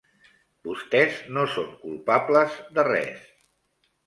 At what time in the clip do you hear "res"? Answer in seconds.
2.89-3.31